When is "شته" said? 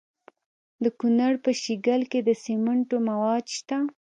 3.57-3.77